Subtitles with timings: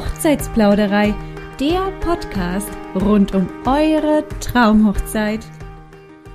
[0.00, 1.14] Hochzeitsplauderei,
[1.60, 5.44] der Podcast rund um eure Traumhochzeit.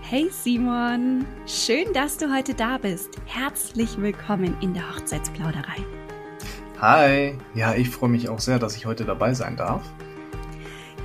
[0.02, 3.20] Hey Simon, schön, dass du heute da bist.
[3.25, 5.84] Herzlich willkommen in der Hochzeitsplauderei.
[6.80, 9.82] Hi, ja, ich freue mich auch sehr, dass ich heute dabei sein darf.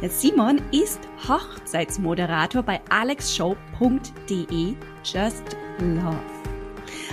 [0.06, 6.39] Simon ist Hochzeitsmoderator bei alexshow.de Just Love.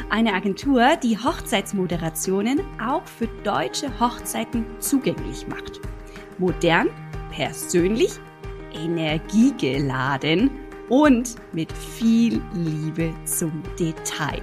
[0.09, 5.81] Eine Agentur, die Hochzeitsmoderationen auch für deutsche Hochzeiten zugänglich macht.
[6.37, 6.87] Modern,
[7.29, 8.13] persönlich,
[8.73, 10.49] energiegeladen
[10.87, 14.41] und mit viel Liebe zum Detail.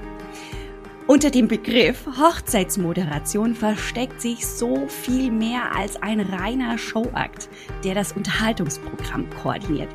[1.06, 7.48] Unter dem Begriff Hochzeitsmoderation versteckt sich so viel mehr als ein reiner Showakt,
[7.84, 9.90] der das Unterhaltungsprogramm koordiniert.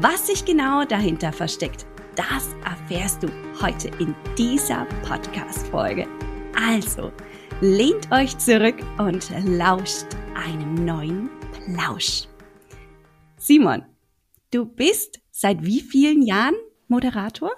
[0.00, 1.86] Was sich genau dahinter versteckt,
[2.16, 3.28] das erfährst du
[3.60, 6.06] heute in dieser Podcast-Folge.
[6.56, 7.12] Also,
[7.60, 12.28] lehnt euch zurück und lauscht einem neuen Plausch.
[13.36, 13.82] Simon,
[14.52, 16.54] du bist seit wie vielen Jahren
[16.88, 17.50] Moderator?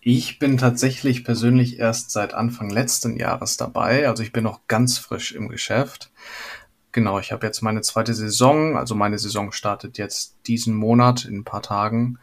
[0.00, 4.08] Ich bin tatsächlich persönlich erst seit Anfang letzten Jahres dabei.
[4.08, 6.10] Also ich bin noch ganz frisch im Geschäft.
[6.92, 8.76] Genau, ich habe jetzt meine zweite Saison.
[8.76, 12.18] Also meine Saison startet jetzt diesen Monat in ein paar Tagen.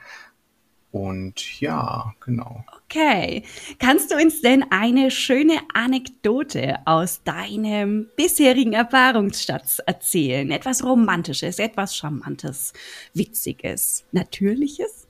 [0.96, 2.64] Und ja, genau.
[2.86, 3.44] Okay.
[3.80, 10.50] Kannst du uns denn eine schöne Anekdote aus deinem bisherigen Erfahrungsschatz erzählen?
[10.52, 12.72] Etwas Romantisches, etwas Charmantes,
[13.14, 15.06] Witziges, Natürliches?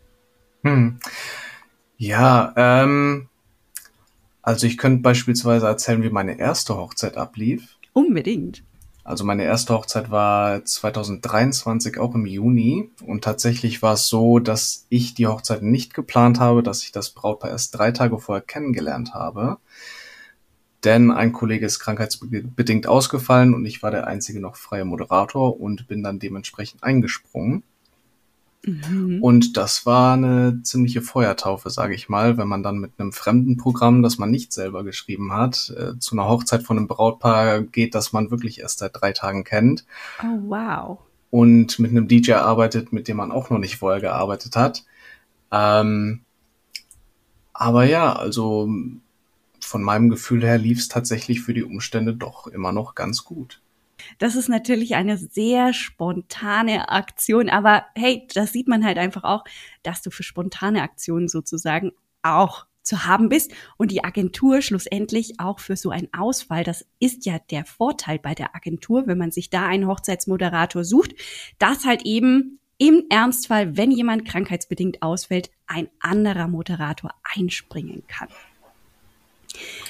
[0.64, 0.97] Hm.
[1.97, 3.30] Ja, ähm,
[4.42, 7.77] also ich könnte beispielsweise erzählen, wie meine erste Hochzeit ablief.
[7.94, 8.64] Unbedingt.
[9.06, 14.88] Also meine erste Hochzeit war 2023 auch im Juni und tatsächlich war es so, dass
[14.89, 19.14] ich die Hochzeit nicht geplant habe, dass ich das Brautpaar erst drei Tage vorher kennengelernt
[19.14, 19.58] habe.
[20.83, 25.88] Denn ein Kollege ist krankheitsbedingt ausgefallen und ich war der einzige noch freie Moderator und
[25.88, 27.64] bin dann dementsprechend eingesprungen.
[28.65, 29.21] Mhm.
[29.21, 33.58] Und das war eine ziemliche Feuertaufe, sage ich mal, wenn man dann mit einem fremden
[33.58, 37.95] Programm, das man nicht selber geschrieben hat, äh, zu einer Hochzeit von einem Brautpaar geht,
[37.95, 39.86] das man wirklich erst seit drei Tagen kennt.
[40.23, 40.98] Oh, wow.
[41.30, 44.83] Und mit einem DJ arbeitet, mit dem man auch noch nicht vorher gearbeitet hat.
[45.52, 46.21] Ähm,
[47.53, 48.70] aber ja, also
[49.59, 53.61] von meinem Gefühl her lief es tatsächlich für die Umstände doch immer noch ganz gut.
[54.17, 59.44] Das ist natürlich eine sehr spontane Aktion, aber hey, das sieht man halt einfach auch,
[59.83, 61.92] dass du für spontane Aktionen sozusagen
[62.22, 67.26] auch zu haben bist und die Agentur schlussendlich auch für so einen Ausfall, das ist
[67.26, 71.16] ja der Vorteil bei der Agentur, wenn man sich da einen Hochzeitsmoderator sucht,
[71.58, 78.27] dass halt eben im Ernstfall, wenn jemand krankheitsbedingt ausfällt, ein anderer Moderator einspringen kann.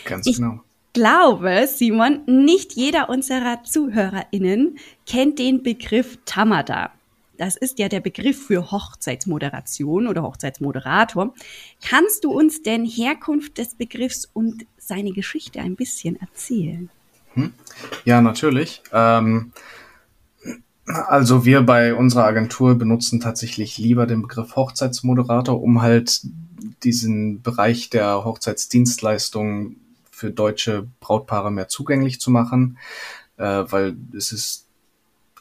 [0.06, 0.62] Ganz ich, genau
[0.95, 6.89] glaube, Simon, nicht jeder unserer ZuhörerInnen kennt den Begriff Tamada.
[7.38, 11.33] Das ist ja der Begriff für Hochzeitsmoderation oder Hochzeitsmoderator.
[11.85, 16.89] Kannst du uns denn Herkunft des Begriffs und seine Geschichte ein bisschen erzählen?
[17.33, 17.51] Hm?
[18.06, 18.81] Ja, natürlich.
[18.94, 19.51] Ähm,
[20.85, 26.22] also wir bei unserer Agentur benutzen tatsächlich lieber den Begriff Hochzeitsmoderator, um halt
[26.85, 29.75] diesen Bereich der Hochzeitsdienstleistung
[30.16, 32.78] für deutsche Brautpaare mehr zugänglich zu machen,
[33.36, 34.66] äh, weil es ist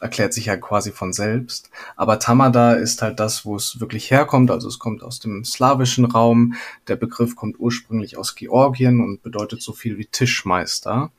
[0.01, 1.69] erklärt sich ja quasi von selbst.
[1.95, 4.51] Aber Tamada ist halt das, wo es wirklich herkommt.
[4.51, 6.55] Also es kommt aus dem slawischen Raum.
[6.89, 11.11] Der Begriff kommt ursprünglich aus Georgien und bedeutet so viel wie Tischmeister.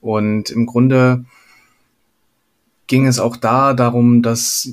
[0.00, 1.24] Und im Grunde
[2.86, 4.68] ging es auch da darum, dass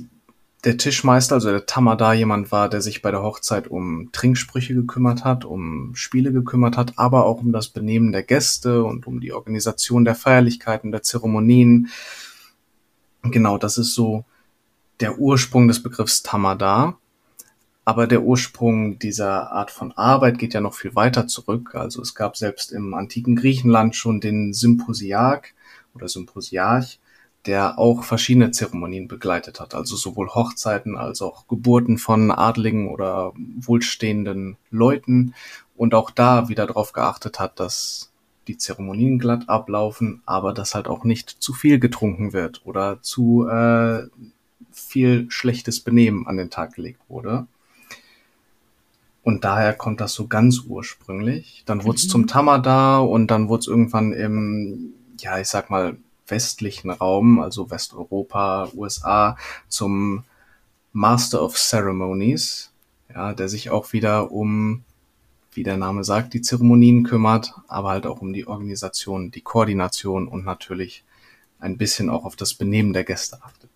[0.64, 5.24] der Tischmeister, also der Tamada, jemand war, der sich bei der Hochzeit um Trinksprüche gekümmert
[5.24, 9.32] hat, um Spiele gekümmert hat, aber auch um das Benehmen der Gäste und um die
[9.32, 11.90] Organisation der Feierlichkeiten, der Zeremonien.
[13.24, 14.26] Genau, das ist so
[15.00, 16.98] der Ursprung des Begriffs Tamada.
[17.86, 21.74] Aber der Ursprung dieser Art von Arbeit geht ja noch viel weiter zurück.
[21.74, 25.56] Also es gab selbst im antiken Griechenland schon den Symposiarch
[25.96, 27.00] oder Symposiarch,
[27.46, 33.34] der auch verschiedene Zeremonien begleitet hat, also sowohl Hochzeiten als auch Geburten von Adligen oder
[33.36, 35.34] wohlstehenden Leuten
[35.76, 38.12] und auch da wieder darauf geachtet hat, dass
[38.48, 43.48] die Zeremonien glatt ablaufen, aber dass halt auch nicht zu viel getrunken wird oder zu
[43.48, 44.08] äh,
[44.72, 47.48] viel schlechtes Benehmen an den Tag gelegt wurde.
[49.24, 51.64] Und daher kommt das so ganz ursprünglich.
[51.66, 52.10] Dann wurde es mhm.
[52.10, 55.98] zum Tamada und dann wurde es irgendwann im, ja, ich sag mal,
[56.32, 59.38] westlichen Raum, also Westeuropa, USA,
[59.68, 60.24] zum
[60.92, 62.72] Master of Ceremonies,
[63.14, 64.84] ja, der sich auch wieder um,
[65.52, 70.28] wie der Name sagt, die Zeremonien kümmert, aber halt auch um die Organisation, die Koordination
[70.28, 71.04] und natürlich
[71.60, 73.70] ein bisschen auch auf das Benehmen der Gäste achtet.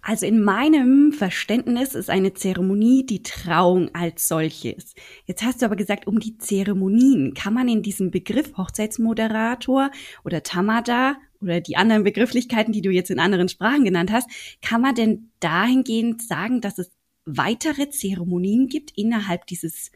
[0.00, 4.94] Also in meinem Verständnis ist eine Zeremonie die Trauung als solches.
[5.26, 9.90] Jetzt hast du aber gesagt, um die Zeremonien kann man in diesem Begriff Hochzeitsmoderator
[10.24, 14.28] oder Tamada oder die anderen Begrifflichkeiten, die du jetzt in anderen Sprachen genannt hast,
[14.62, 16.90] kann man denn dahingehend sagen, dass es
[17.24, 19.92] weitere Zeremonien gibt innerhalb dieses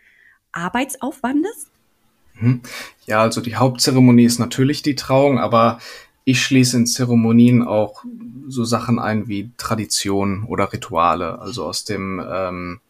[0.53, 1.69] Arbeitsaufwandes?
[2.35, 2.63] Mhm.
[3.07, 5.79] Ja, also die Hauptzeremonie ist natürlich die Trauung, aber
[6.25, 8.05] ich schließe in Zeremonien auch
[8.49, 11.41] so Sachen ein wie Tradition oder Rituale.
[11.41, 12.81] Also aus dem ähm,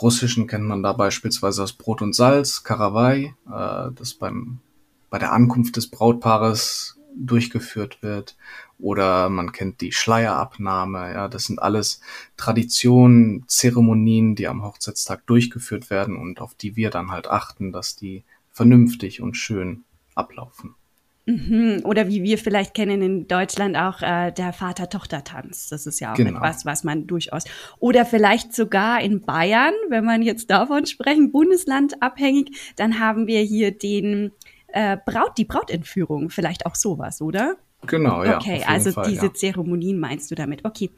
[0.00, 4.60] Russischen kennt man da beispielsweise das Brot und Salz, Karawai, äh, das beim
[5.10, 8.36] bei der Ankunft des Brautpaares durchgeführt wird.
[8.78, 11.12] Oder man kennt die Schleierabnahme.
[11.12, 12.00] Ja, das sind alles
[12.36, 17.96] Traditionen, Zeremonien, die am Hochzeitstag durchgeführt werden und auf die wir dann halt achten, dass
[17.96, 20.74] die vernünftig und schön ablaufen.
[21.24, 21.82] Mhm.
[21.84, 25.68] Oder wie wir vielleicht kennen in Deutschland auch äh, der Vater-Tochter-Tanz.
[25.68, 26.38] Das ist ja auch genau.
[26.38, 27.44] etwas, was man durchaus.
[27.78, 33.70] Oder vielleicht sogar in Bayern, wenn man jetzt davon sprechen, bundeslandabhängig, dann haben wir hier
[33.70, 34.32] den
[34.72, 36.30] äh, Braut, die Brautentführung.
[36.30, 37.56] Vielleicht auch sowas, oder?
[37.86, 38.36] Genau, ja.
[38.36, 39.34] Okay, also Fall, diese ja.
[39.34, 40.64] Zeremonien meinst du damit.
[40.64, 40.90] Okay.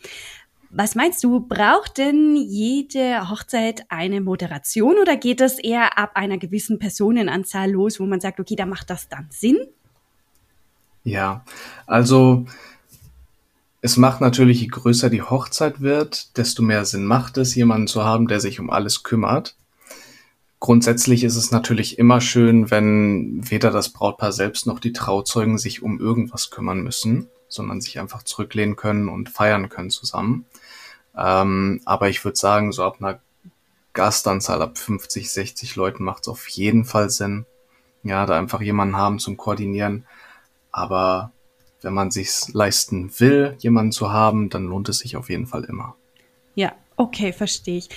[0.77, 6.37] Was meinst du, braucht denn jede Hochzeit eine Moderation oder geht das eher ab einer
[6.37, 9.59] gewissen Personenanzahl los, wo man sagt, okay, da macht das dann Sinn?
[11.05, 11.45] Ja,
[11.87, 12.47] also
[13.83, 18.03] es macht natürlich, je größer die Hochzeit wird, desto mehr Sinn macht es, jemanden zu
[18.03, 19.57] haben, der sich um alles kümmert.
[20.65, 25.83] Grundsätzlich ist es natürlich immer schön, wenn weder das Brautpaar selbst noch die Trauzeugen sich
[25.83, 30.47] um irgendwas kümmern müssen, sondern sich einfach zurücklehnen können und feiern können zusammen.
[31.15, 33.21] Ähm, aber ich würde sagen, so ab einer
[33.93, 37.45] Gastanzahl ab 50, 60 Leuten macht es auf jeden Fall Sinn,
[38.03, 40.07] ja, da einfach jemanden haben zum Koordinieren,
[40.73, 41.31] aber
[41.83, 45.65] wenn man sich's leisten will, jemanden zu haben, dann lohnt es sich auf jeden Fall
[45.65, 45.95] immer.
[46.55, 47.91] Ja, okay, verstehe ich.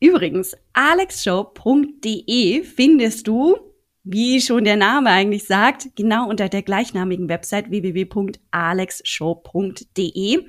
[0.00, 3.56] Übrigens, alexshow.de findest du,
[4.04, 10.46] wie schon der Name eigentlich sagt, genau unter der gleichnamigen Website www.alexshow.de.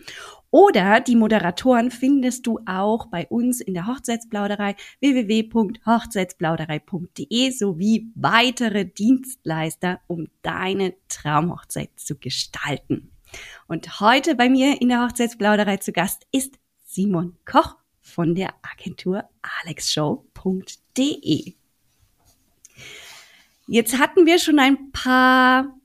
[0.50, 10.00] Oder die Moderatoren findest du auch bei uns in der Hochzeitsplauderei www.hochzeitsplauderei.de sowie weitere Dienstleister,
[10.08, 13.12] um deine Traumhochzeit zu gestalten.
[13.68, 17.76] Und heute bei mir in der Hochzeitsplauderei zu Gast ist Simon Koch
[18.08, 19.24] von der Agentur
[19.64, 21.54] alexshow.de.
[23.68, 25.78] Jetzt hatten wir schon ein paar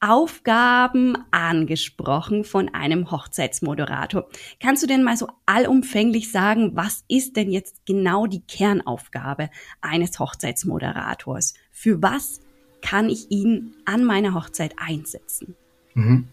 [0.00, 4.28] Aufgaben angesprochen von einem Hochzeitsmoderator.
[4.60, 9.50] Kannst du denn mal so allumfänglich sagen, was ist denn jetzt genau die Kernaufgabe
[9.80, 11.54] eines Hochzeitsmoderators?
[11.70, 12.40] Für was
[12.82, 15.56] kann ich ihn an meiner Hochzeit einsetzen?
[15.94, 16.28] Mhm.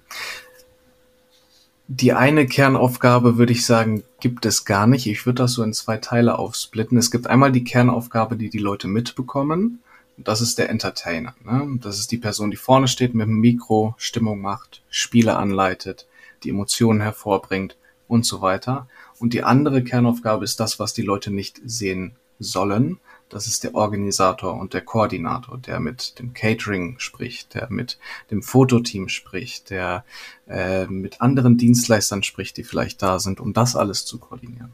[1.96, 5.06] Die eine Kernaufgabe würde ich sagen, gibt es gar nicht.
[5.06, 6.98] Ich würde das so in zwei Teile aufsplitten.
[6.98, 9.80] Es gibt einmal die Kernaufgabe, die die Leute mitbekommen
[10.18, 11.36] das ist der Entertainer.
[11.44, 11.80] Ne?
[11.82, 16.08] Das ist die Person, die vorne steht mit dem Mikro, Stimmung macht, Spiele anleitet,
[16.44, 18.88] die Emotionen hervorbringt und so weiter.
[19.20, 23.00] Und die andere Kernaufgabe ist das, was die Leute nicht sehen sollen.
[23.34, 27.98] Das ist der Organisator und der Koordinator, der mit dem Catering spricht, der mit
[28.30, 30.06] dem Fototeam spricht, der
[30.48, 34.72] äh, mit anderen Dienstleistern spricht, die vielleicht da sind, um das alles zu koordinieren.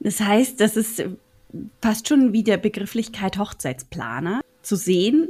[0.00, 1.04] Das heißt, das ist
[1.80, 5.28] fast schon wie der Begrifflichkeit Hochzeitsplaner zu sehen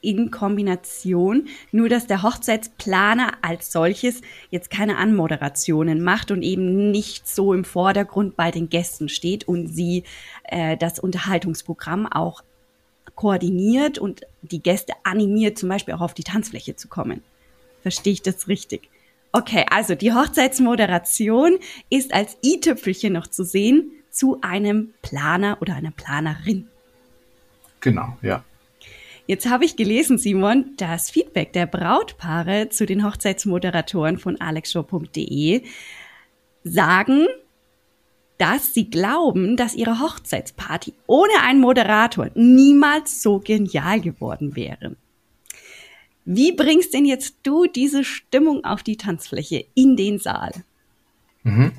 [0.00, 7.28] in Kombination, nur dass der Hochzeitsplaner als solches jetzt keine Anmoderationen macht und eben nicht
[7.28, 10.04] so im Vordergrund bei den Gästen steht und sie
[10.44, 12.42] äh, das Unterhaltungsprogramm auch
[13.14, 17.22] koordiniert und die Gäste animiert, zum Beispiel auch auf die Tanzfläche zu kommen.
[17.82, 18.88] Verstehe ich das richtig?
[19.32, 21.58] Okay, also die Hochzeitsmoderation
[21.90, 26.68] ist als i-Tüpfelchen noch zu sehen zu einem Planer oder einer Planerin.
[27.80, 28.42] Genau, ja.
[29.28, 35.64] Jetzt habe ich gelesen, Simon, das Feedback der Brautpaare zu den Hochzeitsmoderatoren von alexshow.de
[36.64, 37.26] sagen,
[38.38, 44.96] dass sie glauben, dass ihre Hochzeitsparty ohne einen Moderator niemals so genial geworden wäre.
[46.24, 50.52] Wie bringst denn jetzt du diese Stimmung auf die Tanzfläche in den Saal?
[51.42, 51.72] Mhm.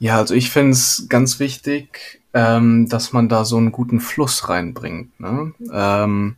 [0.00, 4.48] Ja, also ich finde es ganz wichtig, ähm, dass man da so einen guten Fluss
[4.48, 5.18] reinbringt.
[5.20, 5.52] Ne?
[5.72, 6.36] Ähm,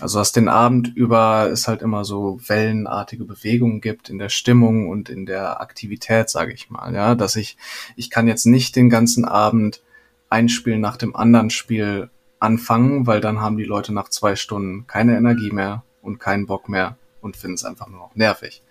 [0.00, 4.88] also dass den Abend über es halt immer so wellenartige Bewegungen gibt in der Stimmung
[4.88, 6.94] und in der Aktivität, sage ich mal.
[6.94, 7.56] Ja, dass ich
[7.96, 9.82] ich kann jetzt nicht den ganzen Abend
[10.28, 12.10] ein Spiel nach dem anderen Spiel
[12.40, 16.68] anfangen, weil dann haben die Leute nach zwei Stunden keine Energie mehr und keinen Bock
[16.68, 18.62] mehr und finden es einfach nur noch nervig.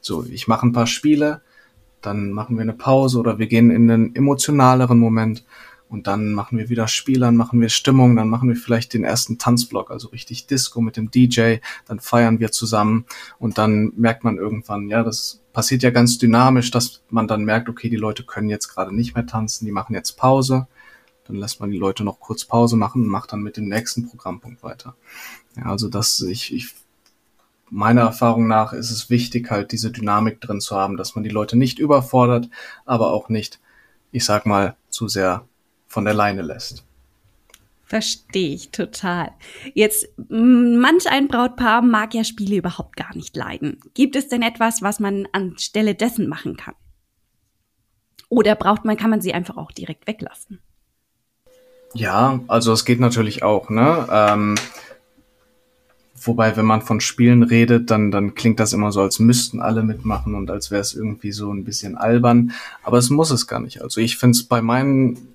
[0.00, 1.42] So, ich mache ein paar Spiele,
[2.00, 5.44] dann machen wir eine Pause oder wir gehen in einen emotionaleren Moment
[5.90, 9.04] und dann machen wir wieder Spiel, dann machen wir Stimmung, dann machen wir vielleicht den
[9.04, 11.56] ersten Tanzblock, also richtig Disco mit dem DJ,
[11.86, 13.04] dann feiern wir zusammen
[13.38, 17.68] und dann merkt man irgendwann, ja, das passiert ja ganz dynamisch, dass man dann merkt,
[17.68, 20.68] okay, die Leute können jetzt gerade nicht mehr tanzen, die machen jetzt Pause.
[21.24, 24.08] Dann lässt man die Leute noch kurz Pause machen und macht dann mit dem nächsten
[24.08, 24.94] Programmpunkt weiter.
[25.56, 26.74] Ja, also das, ich, ich
[27.68, 31.30] meiner Erfahrung nach ist es wichtig, halt diese Dynamik drin zu haben, dass man die
[31.30, 32.48] Leute nicht überfordert,
[32.84, 33.60] aber auch nicht,
[34.12, 35.44] ich sag mal, zu sehr
[35.90, 36.84] von der Leine lässt.
[37.84, 39.32] Verstehe ich total.
[39.74, 43.80] Jetzt, manch ein Brautpaar mag ja Spiele überhaupt gar nicht leiden.
[43.94, 46.74] Gibt es denn etwas, was man anstelle dessen machen kann?
[48.28, 50.60] Oder braucht man, kann man sie einfach auch direkt weglassen?
[51.92, 54.06] Ja, also es geht natürlich auch, ne?
[54.08, 54.54] Ähm,
[56.14, 59.82] wobei, wenn man von Spielen redet, dann, dann klingt das immer so, als müssten alle
[59.82, 62.52] mitmachen und als wäre es irgendwie so ein bisschen albern.
[62.84, 63.82] Aber es muss es gar nicht.
[63.82, 65.29] Also ich finde es bei meinen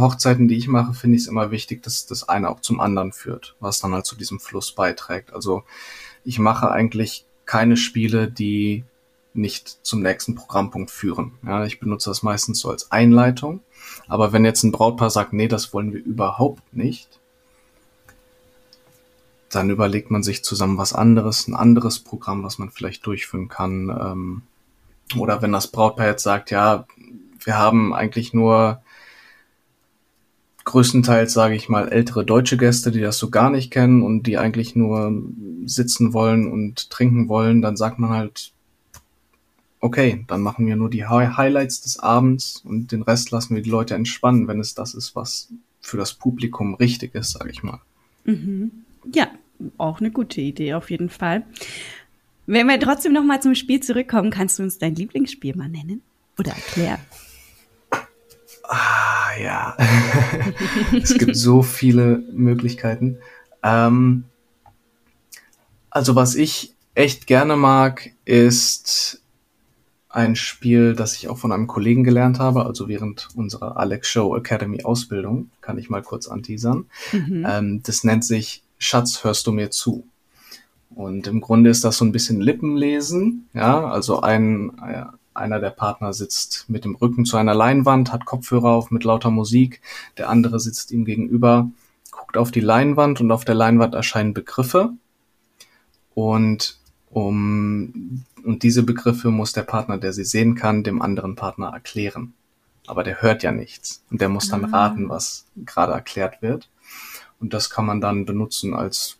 [0.00, 3.12] Hochzeiten, die ich mache, finde ich es immer wichtig, dass das eine auch zum anderen
[3.12, 5.32] führt, was dann halt zu diesem Fluss beiträgt.
[5.32, 5.64] Also
[6.24, 8.84] ich mache eigentlich keine Spiele, die
[9.34, 11.32] nicht zum nächsten Programmpunkt führen.
[11.46, 13.60] Ja, ich benutze das meistens so als Einleitung.
[14.08, 17.20] Aber wenn jetzt ein Brautpaar sagt, nee, das wollen wir überhaupt nicht,
[19.50, 23.88] dann überlegt man sich zusammen was anderes, ein anderes Programm, was man vielleicht durchführen kann.
[23.88, 24.42] Ähm,
[25.16, 26.86] oder wenn das Brautpaar jetzt sagt, ja,
[27.42, 28.82] wir haben eigentlich nur
[30.68, 34.36] größtenteils, sage ich mal, ältere deutsche Gäste, die das so gar nicht kennen und die
[34.36, 35.22] eigentlich nur
[35.64, 38.52] sitzen wollen und trinken wollen, dann sagt man halt,
[39.80, 43.70] okay, dann machen wir nur die Highlights des Abends und den Rest lassen wir die
[43.70, 45.48] Leute entspannen, wenn es das ist, was
[45.80, 47.80] für das Publikum richtig ist, sage ich mal.
[48.24, 48.70] Mhm.
[49.14, 49.28] Ja,
[49.78, 51.46] auch eine gute Idee auf jeden Fall.
[52.46, 56.02] Wenn wir trotzdem noch mal zum Spiel zurückkommen, kannst du uns dein Lieblingsspiel mal nennen
[56.38, 57.00] oder erklären?
[58.68, 59.76] Ah, ja.
[60.92, 63.18] es gibt so viele Möglichkeiten.
[63.62, 64.24] Ähm,
[65.90, 69.22] also was ich echt gerne mag, ist
[70.10, 74.36] ein Spiel, das ich auch von einem Kollegen gelernt habe, also während unserer Alex Show
[74.36, 76.86] Academy Ausbildung, kann ich mal kurz anteasern.
[77.12, 77.46] Mhm.
[77.48, 80.06] Ähm, das nennt sich Schatz, hörst du mir zu?
[80.90, 84.72] Und im Grunde ist das so ein bisschen Lippenlesen, ja, also ein,
[85.38, 89.30] einer der Partner sitzt mit dem Rücken zu einer Leinwand, hat Kopfhörer auf mit lauter
[89.30, 89.80] Musik,
[90.16, 91.70] der andere sitzt ihm gegenüber,
[92.10, 94.90] guckt auf die Leinwand und auf der Leinwand erscheinen Begriffe.
[96.14, 96.78] Und
[97.10, 102.34] um, und diese Begriffe muss der Partner, der sie sehen kann, dem anderen Partner erklären.
[102.86, 104.02] Aber der hört ja nichts.
[104.10, 104.78] Und der muss dann ah.
[104.78, 106.70] raten, was gerade erklärt wird.
[107.40, 109.17] Und das kann man dann benutzen als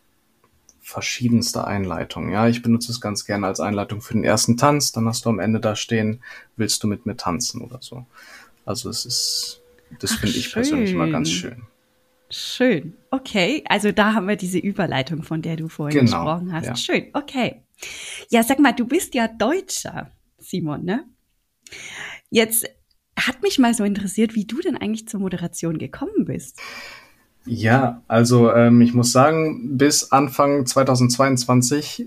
[0.89, 2.31] verschiedenste Einleitungen.
[2.31, 4.91] Ja, ich benutze es ganz gerne als Einleitung für den ersten Tanz.
[4.91, 6.23] Dann hast du am Ende da stehen,
[6.55, 8.07] willst du mit mir tanzen oder so.
[8.65, 9.61] Also es ist,
[9.99, 11.61] das finde ich persönlich immer ganz schön.
[12.31, 12.93] Schön.
[13.11, 16.65] Okay, also da haben wir diese Überleitung, von der du vorhin genau, gesprochen hast.
[16.65, 16.75] Ja.
[16.75, 17.09] Schön.
[17.13, 17.63] Okay.
[18.29, 21.05] Ja, sag mal, du bist ja Deutscher, Simon, ne?
[22.31, 22.67] Jetzt
[23.15, 26.59] hat mich mal so interessiert, wie du denn eigentlich zur Moderation gekommen bist.
[27.49, 32.05] Ja, also ähm, ich muss sagen, bis Anfang 2022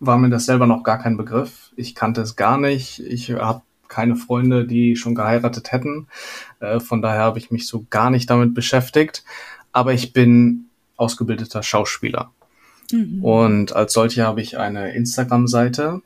[0.00, 1.70] war mir das selber noch gar kein Begriff.
[1.76, 3.00] Ich kannte es gar nicht.
[3.00, 6.08] Ich habe keine Freunde, die schon geheiratet hätten.
[6.60, 9.22] Äh, von daher habe ich mich so gar nicht damit beschäftigt.
[9.72, 12.32] Aber ich bin ausgebildeter Schauspieler.
[12.90, 13.22] Mhm.
[13.22, 16.00] Und als solche habe ich eine Instagram-Seite.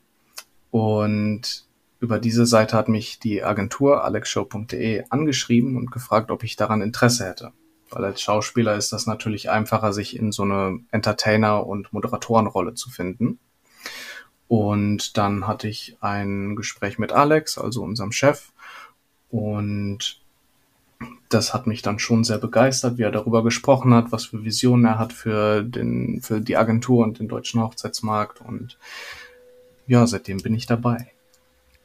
[0.69, 1.63] Und
[2.01, 7.25] über diese Seite hat mich die Agentur alexshow.de angeschrieben und gefragt, ob ich daran Interesse
[7.25, 7.53] hätte.
[7.91, 12.89] Weil als Schauspieler ist das natürlich einfacher, sich in so eine Entertainer- und Moderatorenrolle zu
[12.89, 13.39] finden.
[14.47, 18.51] Und dann hatte ich ein Gespräch mit Alex, also unserem Chef.
[19.29, 20.21] Und
[21.29, 24.85] das hat mich dann schon sehr begeistert, wie er darüber gesprochen hat, was für Visionen
[24.85, 28.41] er hat für den, für die Agentur und den deutschen Hochzeitsmarkt.
[28.41, 28.77] Und
[29.85, 31.11] ja, seitdem bin ich dabei.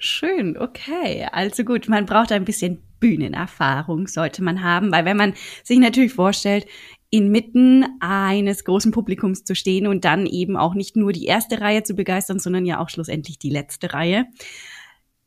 [0.07, 1.27] Schön, okay.
[1.33, 5.33] Also gut, man braucht ein bisschen Bühnenerfahrung, sollte man haben, weil wenn man
[5.63, 6.67] sich natürlich vorstellt,
[7.09, 11.85] inmitten eines großen Publikums zu stehen und dann eben auch nicht nur die erste Reihe
[11.85, 14.27] zu begeistern, sondern ja auch schlussendlich die letzte Reihe,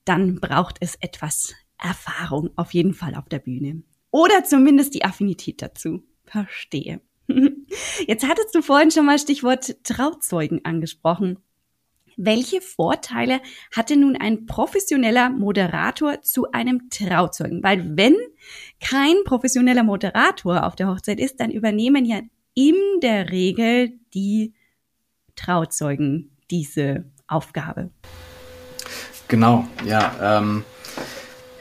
[0.05, 3.81] dann braucht es etwas Erfahrung auf jeden Fall auf der Bühne.
[4.11, 6.03] Oder zumindest die Affinität dazu.
[6.25, 7.01] Verstehe.
[8.07, 11.39] Jetzt hattest du vorhin schon mal Stichwort Trauzeugen angesprochen.
[12.19, 17.61] Welche Vorteile hatte nun ein professioneller Moderator zu einem Trauzeugen?
[17.61, 18.15] Weil wenn
[18.81, 22.21] kein professioneller Moderator auf der Hochzeit ist, dann übernehmen ja
[22.55, 24.55] in der Regel die
[25.35, 27.91] Trauzeugen diese Aufgabe?
[29.27, 30.39] Genau, ja.
[30.39, 30.63] Ähm,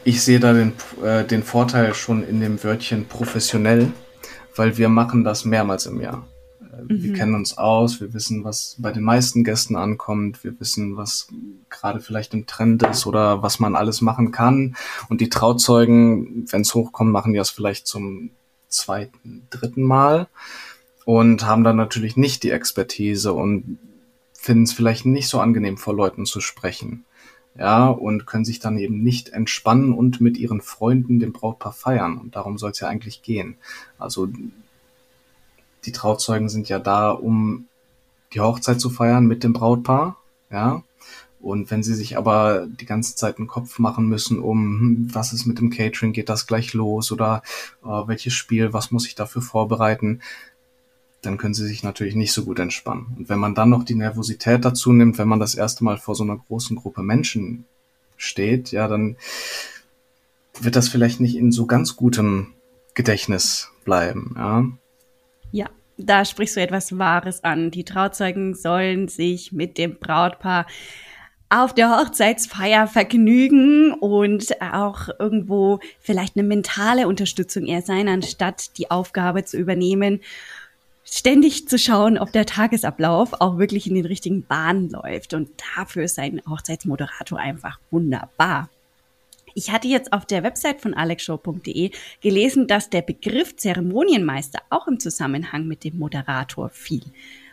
[0.04, 0.72] ich sehe da den,
[1.04, 3.92] äh, den Vorteil schon in dem Wörtchen professionell,
[4.54, 6.26] weil wir machen das mehrmals im Jahr.
[6.72, 7.02] Äh, mhm.
[7.02, 11.28] Wir kennen uns aus, wir wissen, was bei den meisten Gästen ankommt, wir wissen, was
[11.70, 14.76] gerade vielleicht im Trend ist oder was man alles machen kann.
[15.08, 18.30] Und die Trauzeugen, wenn es hochkommt, machen die das vielleicht zum
[18.68, 20.28] zweiten, dritten Mal
[21.04, 23.78] und haben dann natürlich nicht die Expertise und
[24.34, 27.04] finden es vielleicht nicht so angenehm, vor Leuten zu sprechen
[27.58, 32.18] ja, und können sich dann eben nicht entspannen und mit ihren Freunden den Brautpaar feiern.
[32.18, 33.56] Und darum soll es ja eigentlich gehen.
[33.98, 34.28] Also
[35.86, 37.66] die Trauzeugen sind ja da, um
[38.32, 40.16] die Hochzeit zu feiern mit dem Brautpaar,
[40.50, 40.82] ja.
[41.40, 45.32] Und wenn sie sich aber die ganze Zeit einen Kopf machen müssen, um hm, was
[45.32, 47.42] ist mit dem Catering, geht das gleich los oder
[47.84, 50.22] äh, welches Spiel, was muss ich dafür vorbereiten,
[51.22, 53.14] dann können sie sich natürlich nicht so gut entspannen.
[53.16, 56.14] Und wenn man dann noch die Nervosität dazu nimmt, wenn man das erste Mal vor
[56.14, 57.64] so einer großen Gruppe Menschen
[58.16, 59.16] steht, ja, dann
[60.60, 62.54] wird das vielleicht nicht in so ganz gutem
[62.94, 64.64] Gedächtnis bleiben, ja.
[65.56, 67.70] Ja, da sprichst du etwas Wahres an.
[67.70, 70.66] Die Trauzeugen sollen sich mit dem Brautpaar
[71.48, 78.90] auf der Hochzeitsfeier vergnügen und auch irgendwo vielleicht eine mentale Unterstützung eher sein, anstatt die
[78.90, 80.20] Aufgabe zu übernehmen
[81.08, 85.32] ständig zu schauen, ob der Tagesablauf auch wirklich in den richtigen Bahnen läuft.
[85.32, 88.68] Und dafür ist ein Hochzeitsmoderator einfach wunderbar.
[89.58, 95.00] Ich hatte jetzt auf der Website von alexshow.de gelesen, dass der Begriff Zeremonienmeister auch im
[95.00, 97.00] Zusammenhang mit dem Moderator fiel.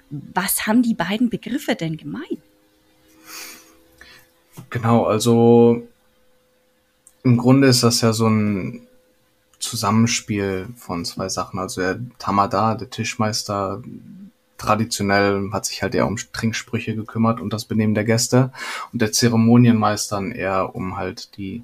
[0.09, 2.41] Was haben die beiden Begriffe denn gemeint?
[4.69, 5.81] Genau, also
[7.23, 8.85] im Grunde ist das ja so ein
[9.59, 11.57] Zusammenspiel von zwei Sachen.
[11.57, 13.81] Also der Tamada, der Tischmeister,
[14.57, 18.51] traditionell hat sich halt eher um Trinksprüche gekümmert und das Benehmen der Gäste
[18.91, 21.63] und der Zeremonienmeister eher um halt die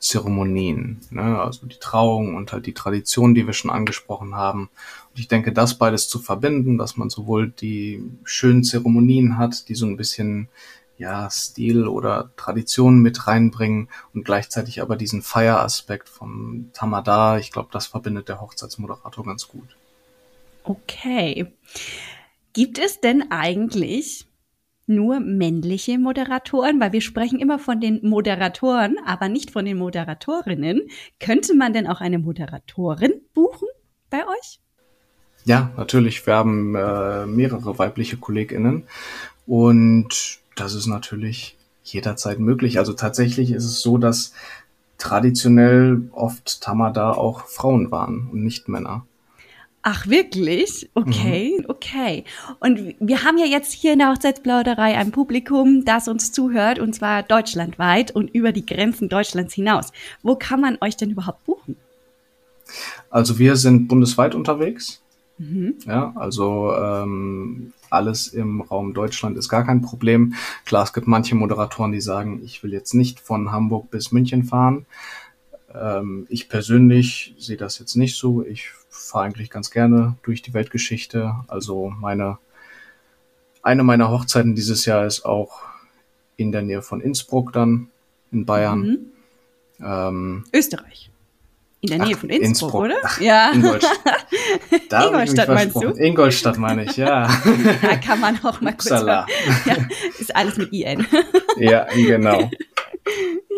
[0.00, 1.40] Zeremonien, ne?
[1.40, 4.70] also die Trauung und halt die Tradition, die wir schon angesprochen haben.
[5.10, 9.74] Und ich denke, das beides zu verbinden, dass man sowohl die schönen Zeremonien hat, die
[9.74, 10.48] so ein bisschen
[10.96, 17.38] ja, Stil oder Tradition mit reinbringen und gleichzeitig aber diesen Feieraspekt vom Tamada.
[17.38, 19.76] Ich glaube, das verbindet der Hochzeitsmoderator ganz gut.
[20.64, 21.52] Okay.
[22.52, 24.29] Gibt es denn eigentlich
[24.90, 26.78] nur männliche Moderatoren?
[26.80, 30.82] Weil wir sprechen immer von den Moderatoren, aber nicht von den Moderatorinnen.
[31.18, 33.68] Könnte man denn auch eine Moderatorin buchen
[34.10, 34.60] bei euch?
[35.44, 36.26] Ja, natürlich.
[36.26, 38.84] Wir haben äh, mehrere weibliche KollegInnen
[39.46, 42.78] und das ist natürlich jederzeit möglich.
[42.78, 44.34] Also tatsächlich ist es so, dass
[44.98, 49.06] traditionell oft Tamada auch Frauen waren und nicht Männer.
[49.82, 50.90] Ach, wirklich?
[50.94, 51.64] Okay, mhm.
[51.68, 52.24] okay.
[52.58, 56.94] Und wir haben ja jetzt hier in der Hochzeitsplauderei ein Publikum, das uns zuhört, und
[56.94, 59.92] zwar deutschlandweit und über die Grenzen Deutschlands hinaus.
[60.22, 61.76] Wo kann man euch denn überhaupt buchen?
[63.08, 65.02] Also wir sind bundesweit unterwegs.
[65.38, 65.76] Mhm.
[65.86, 70.34] Ja, also ähm, alles im Raum Deutschland ist gar kein Problem.
[70.66, 74.44] Klar, es gibt manche Moderatoren, die sagen, ich will jetzt nicht von Hamburg bis München
[74.44, 74.84] fahren.
[75.74, 78.44] Ähm, ich persönlich sehe das jetzt nicht so.
[78.44, 81.34] Ich fahre eigentlich ganz gerne durch die Weltgeschichte.
[81.48, 82.38] Also meine,
[83.62, 85.62] eine meiner Hochzeiten dieses Jahr ist auch
[86.36, 87.88] in der Nähe von Innsbruck dann
[88.30, 88.80] in Bayern.
[88.80, 88.98] Mhm.
[89.84, 91.10] Ähm, Österreich.
[91.82, 92.96] In der Nähe Ach, von Innsbruck, Innsbruck, oder?
[93.02, 93.52] Ach, ja.
[93.52, 93.98] Ingolstadt.
[94.90, 95.88] Da Ingolstadt meinst du?
[95.88, 97.26] Ingolstadt meine ich, ja.
[97.82, 99.26] Da kann man auch mal kurz Ja,
[100.18, 101.06] ist alles mit IN.
[101.56, 102.50] ja, genau.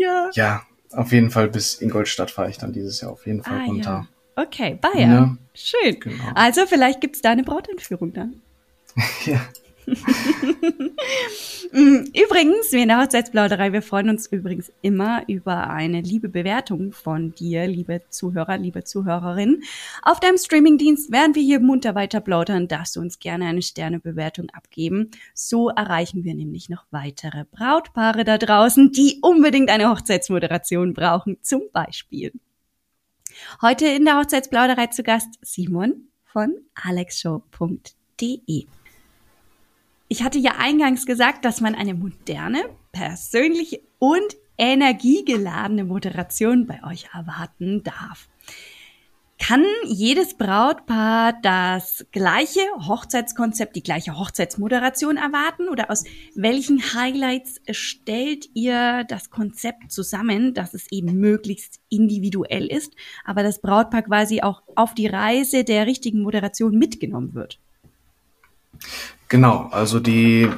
[0.00, 0.30] Ja.
[0.34, 3.64] Ja, auf jeden Fall bis Ingolstadt fahre ich dann dieses Jahr auf jeden Fall ah,
[3.64, 3.90] runter.
[3.90, 4.06] Ja.
[4.36, 5.10] Okay, Bayern.
[5.10, 5.36] Ja.
[5.54, 6.00] Schön.
[6.00, 6.24] Genau.
[6.34, 8.40] Also vielleicht gibt's da eine Brautentführung dann.
[9.26, 9.40] ja.
[11.74, 16.92] Mm, übrigens, wir in der Hochzeitsplauderei, wir freuen uns übrigens immer über eine liebe Bewertung
[16.92, 19.62] von dir, liebe Zuhörer, liebe Zuhörerin.
[20.02, 24.50] Auf deinem Streamingdienst werden wir hier munter weiter plaudern, darfst du uns gerne eine Sternebewertung
[24.50, 25.12] abgeben.
[25.32, 31.62] So erreichen wir nämlich noch weitere Brautpaare da draußen, die unbedingt eine Hochzeitsmoderation brauchen, zum
[31.72, 32.32] Beispiel.
[33.60, 38.66] Heute in der Hochzeitsplauderei zu Gast Simon von alexshow.de.
[40.08, 47.08] Ich hatte ja eingangs gesagt, dass man eine moderne, persönliche und energiegeladene Moderation bei euch
[47.14, 48.28] erwarten darf.
[49.42, 55.68] Kann jedes Brautpaar das gleiche Hochzeitskonzept, die gleiche Hochzeitsmoderation erwarten?
[55.68, 56.04] Oder aus
[56.36, 63.60] welchen Highlights stellt ihr das Konzept zusammen, dass es eben möglichst individuell ist, aber das
[63.60, 67.58] Brautpaar quasi auch auf die Reise der richtigen Moderation mitgenommen wird?
[69.28, 70.48] Genau, also die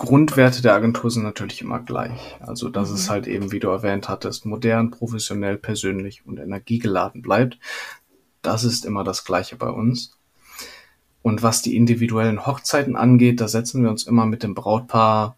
[0.00, 2.38] Grundwerte der Agentur sind natürlich immer gleich.
[2.40, 2.94] Also, dass mhm.
[2.94, 7.58] es halt eben, wie du erwähnt hattest, modern, professionell, persönlich und energiegeladen bleibt.
[8.42, 10.16] Das ist immer das Gleiche bei uns.
[11.22, 15.36] Und was die individuellen Hochzeiten angeht, da setzen wir uns immer mit dem Brautpaar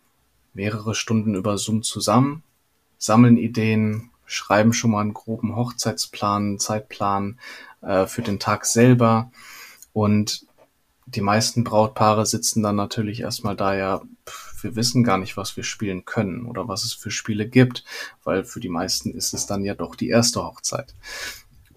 [0.54, 2.42] mehrere Stunden über Zoom zusammen,
[2.98, 7.38] sammeln Ideen, schreiben schon mal einen groben Hochzeitsplan, Zeitplan
[7.80, 9.30] äh, für den Tag selber.
[9.92, 10.46] Und
[11.06, 14.02] die meisten Brautpaare sitzen dann natürlich erstmal da, ja,
[14.62, 17.84] wir wissen gar nicht, was wir spielen können oder was es für Spiele gibt,
[18.22, 20.94] weil für die meisten ist es dann ja doch die erste Hochzeit.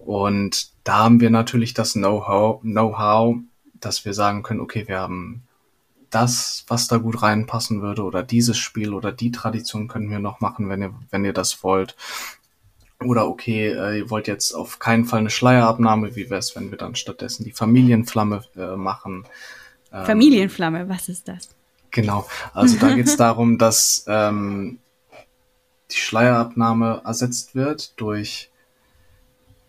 [0.06, 3.38] Und da haben wir natürlich das Know-how, Know-how,
[3.74, 5.42] dass wir sagen können, okay, wir haben
[6.10, 10.40] das, was da gut reinpassen würde oder dieses Spiel oder die Tradition können wir noch
[10.40, 11.96] machen, wenn ihr, wenn ihr das wollt.
[13.04, 16.70] Oder okay, äh, ihr wollt jetzt auf keinen Fall eine Schleierabnahme, wie wäre es, wenn
[16.70, 19.26] wir dann stattdessen die Familienflamme äh, machen?
[19.92, 21.50] Ähm, Familienflamme, was ist das?
[21.90, 24.78] Genau, also da geht es darum, dass ähm,
[25.90, 28.50] die Schleierabnahme ersetzt wird durch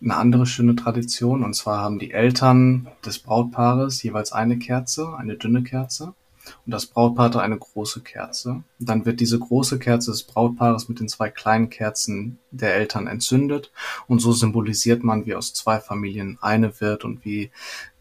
[0.02, 1.42] eine andere schöne Tradition.
[1.44, 6.14] Und zwar haben die Eltern des Brautpaares jeweils eine Kerze, eine dünne Kerze
[6.66, 8.62] und das Brautpaar hatte eine große Kerze.
[8.78, 13.72] Dann wird diese große Kerze des Brautpaares mit den zwei kleinen Kerzen der Eltern entzündet
[14.06, 17.50] und so symbolisiert man, wie aus zwei Familien eine wird und wie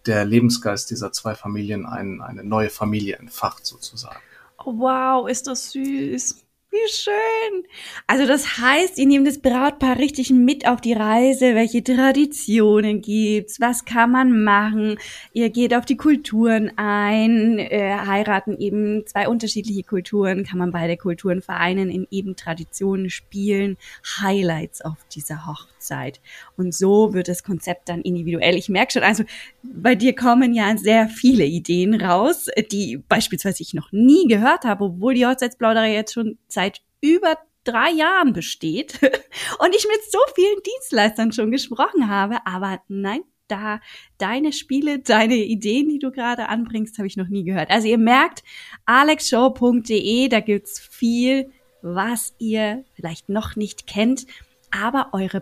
[0.05, 4.19] der Lebensgeist dieser zwei Familien ein, eine neue Familie entfacht sozusagen.
[4.63, 6.43] Oh, wow, ist das süß.
[6.77, 7.63] Wie schön.
[8.07, 11.55] Also das heißt, ihr nehmt das Brautpaar richtig mit auf die Reise.
[11.55, 13.59] Welche Traditionen gibt's?
[13.59, 14.99] Was kann man machen?
[15.33, 20.43] Ihr geht auf die Kulturen ein, äh, heiraten eben zwei unterschiedliche Kulturen.
[20.43, 23.77] Kann man beide Kulturen vereinen in eben Traditionen spielen?
[24.21, 26.19] Highlights auf dieser Hochzeit.
[26.57, 28.55] Und so wird das Konzept dann individuell.
[28.55, 29.23] Ich merke schon, also
[29.63, 34.83] bei dir kommen ja sehr viele Ideen raus, die beispielsweise ich noch nie gehört habe,
[34.83, 36.66] obwohl die Hochzeitsplauderei jetzt schon seit
[37.01, 38.99] über drei Jahren besteht
[39.59, 43.79] und ich mit so vielen Dienstleistern schon gesprochen habe, aber nein, da
[44.17, 47.69] deine Spiele, deine Ideen, die du gerade anbringst, habe ich noch nie gehört.
[47.69, 48.43] Also ihr merkt,
[48.85, 54.25] alexshow.de, da gibt's viel, was ihr vielleicht noch nicht kennt,
[54.71, 55.41] aber eure,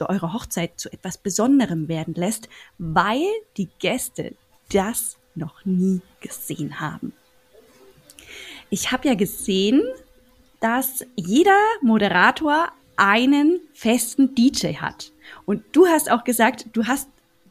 [0.00, 4.34] eure Hochzeit zu etwas Besonderem werden lässt, weil die Gäste
[4.70, 7.12] das noch nie gesehen haben.
[8.68, 9.82] Ich habe ja gesehen,
[10.60, 15.12] dass jeder Moderator einen festen DJ hat.
[15.44, 17.08] Und du hast auch gesagt, du hast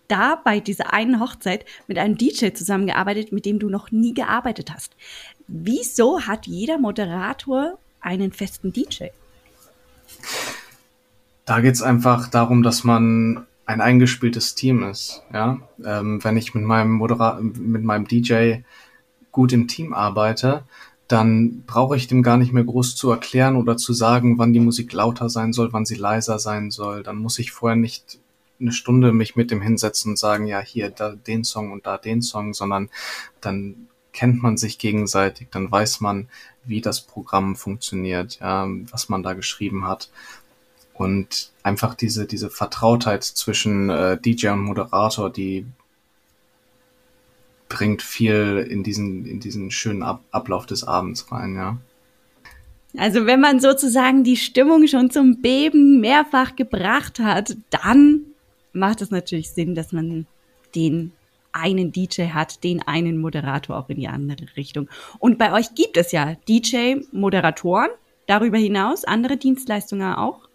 [0.07, 4.71] da bei dieser einen Hochzeit mit einem DJ zusammengearbeitet, mit dem du noch nie gearbeitet
[4.73, 4.95] hast.
[5.47, 9.05] Wieso hat jeder Moderator einen festen DJ?
[11.45, 15.23] Da geht es einfach darum, dass man ein eingespieltes Team ist.
[15.33, 15.59] Ja?
[15.83, 18.57] Ähm, wenn ich mit meinem Moderator, mit meinem DJ
[19.31, 20.63] gut im Team arbeite,
[21.07, 24.59] dann brauche ich dem gar nicht mehr groß zu erklären oder zu sagen, wann die
[24.59, 27.03] Musik lauter sein soll, wann sie leiser sein soll.
[27.03, 28.19] Dann muss ich vorher nicht
[28.59, 31.97] eine Stunde mich mit dem hinsetzen und sagen, ja, hier da den Song und da
[31.97, 32.89] den Song, sondern
[33.41, 36.29] dann kennt man sich gegenseitig, dann weiß man,
[36.63, 40.09] wie das Programm funktioniert, ja, was man da geschrieben hat.
[40.93, 45.65] Und einfach diese, diese Vertrautheit zwischen äh, DJ und Moderator, die
[47.69, 51.77] bringt viel in diesen, in diesen schönen Ab Ablauf des Abends rein, ja.
[52.97, 58.21] Also wenn man sozusagen die Stimmung schon zum Beben mehrfach gebracht hat, dann
[58.71, 60.27] macht es natürlich Sinn, dass man
[60.75, 61.11] den
[61.51, 64.89] einen DJ hat, den einen Moderator auch in die andere Richtung.
[65.19, 67.89] Und bei euch gibt es ja DJ-Moderatoren,
[68.27, 70.49] darüber hinaus andere Dienstleistungen auch?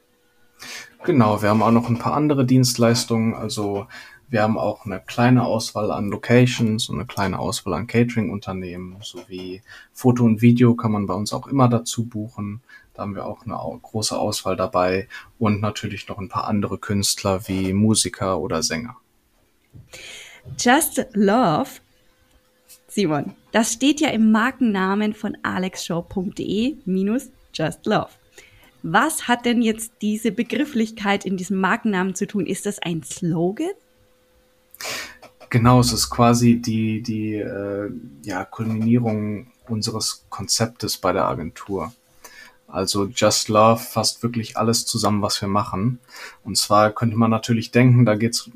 [1.04, 3.34] Genau, wir haben auch noch ein paar andere Dienstleistungen.
[3.34, 3.86] Also
[4.30, 9.62] wir haben auch eine kleine Auswahl an Locations und eine kleine Auswahl an Catering-Unternehmen sowie
[9.92, 12.62] Foto und Video kann man bei uns auch immer dazu buchen.
[12.94, 15.08] Da haben wir auch eine große Auswahl dabei
[15.40, 18.96] und natürlich noch ein paar andere Künstler wie Musiker oder Sänger.
[20.56, 21.70] Just Love,
[22.86, 28.10] Simon, das steht ja im Markennamen von alexshow.de minus Just Love.
[28.84, 32.46] Was hat denn jetzt diese Begrifflichkeit in diesem Markennamen zu tun?
[32.46, 33.70] Ist das ein Slogan?
[35.50, 37.90] Genau, es ist quasi die, die äh,
[38.24, 41.92] ja, Kulminierung unseres Konzeptes bei der Agentur.
[42.68, 45.98] Also Just Love fasst wirklich alles zusammen, was wir machen.
[46.44, 48.48] Und zwar könnte man natürlich denken, da geht's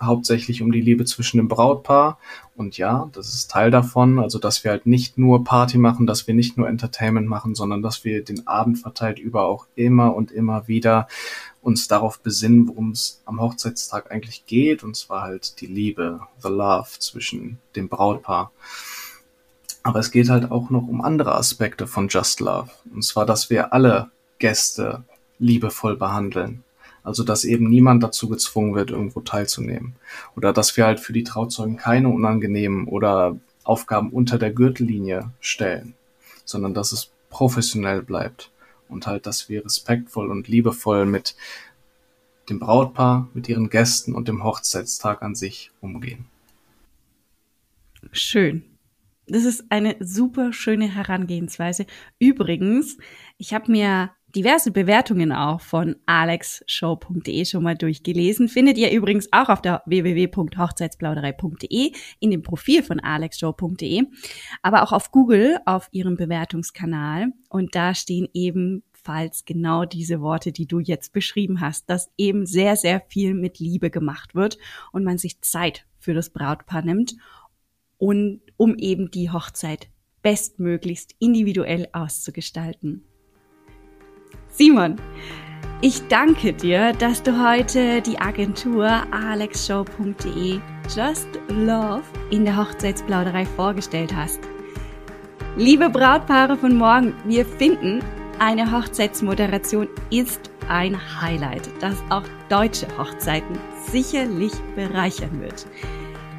[0.00, 2.18] hauptsächlich um die Liebe zwischen dem Brautpaar.
[2.54, 4.18] Und ja, das ist Teil davon.
[4.18, 7.82] Also, dass wir halt nicht nur Party machen, dass wir nicht nur Entertainment machen, sondern
[7.82, 11.08] dass wir den Abend verteilt über auch immer und immer wieder
[11.66, 14.84] uns darauf besinnen, worum es am Hochzeitstag eigentlich geht.
[14.84, 18.52] Und zwar halt die Liebe, the love zwischen dem Brautpaar.
[19.82, 22.70] Aber es geht halt auch noch um andere Aspekte von Just Love.
[22.94, 25.02] Und zwar, dass wir alle Gäste
[25.40, 26.62] liebevoll behandeln.
[27.02, 29.96] Also, dass eben niemand dazu gezwungen wird, irgendwo teilzunehmen.
[30.36, 35.94] Oder dass wir halt für die Trauzeugen keine unangenehmen oder Aufgaben unter der Gürtellinie stellen,
[36.44, 38.50] sondern dass es professionell bleibt
[38.88, 41.36] und halt, dass wir respektvoll und liebevoll mit
[42.48, 46.26] dem Brautpaar, mit ihren Gästen und dem Hochzeitstag an sich umgehen.
[48.12, 48.64] Schön.
[49.26, 51.86] Das ist eine super schöne Herangehensweise.
[52.20, 52.96] Übrigens,
[53.38, 58.48] ich habe mir diverse Bewertungen auch von alexshow.de schon mal durchgelesen.
[58.48, 64.02] Findet ihr übrigens auch auf der www.hochzeitsplauderei.de in dem Profil von alexshow.de,
[64.60, 67.28] aber auch auf Google auf ihrem Bewertungskanal.
[67.48, 72.76] Und da stehen ebenfalls genau diese Worte, die du jetzt beschrieben hast, dass eben sehr,
[72.76, 74.58] sehr viel mit Liebe gemacht wird
[74.92, 77.16] und man sich Zeit für das Brautpaar nimmt
[77.96, 79.88] und um eben die Hochzeit
[80.20, 83.06] bestmöglichst individuell auszugestalten.
[84.56, 84.96] Simon,
[85.82, 90.60] ich danke dir, dass du heute die Agentur alexshow.de
[90.96, 94.40] Just Love in der Hochzeitsplauderei vorgestellt hast.
[95.58, 98.02] Liebe Brautpaare von morgen, wir finden,
[98.38, 103.58] eine Hochzeitsmoderation ist ein Highlight, das auch deutsche Hochzeiten
[103.90, 105.66] sicherlich bereichern wird.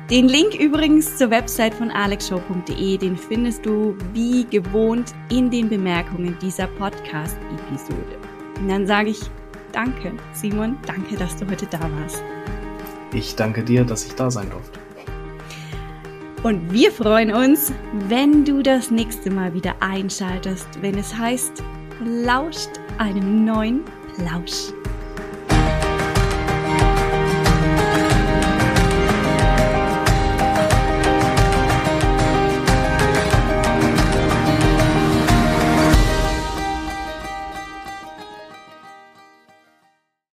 [0.09, 6.37] Den Link übrigens zur Website von alexshow.de, den findest du wie gewohnt in den Bemerkungen
[6.41, 8.17] dieser Podcast-Episode.
[8.57, 9.19] Und dann sage ich
[9.73, 12.23] danke, Simon, danke, dass du heute da warst.
[13.13, 14.79] Ich danke dir, dass ich da sein durfte.
[16.43, 17.73] Und wir freuen uns,
[18.07, 21.61] wenn du das nächste Mal wieder einschaltest, wenn es heißt,
[22.23, 23.83] lauscht einem neuen
[24.15, 24.71] Plausch.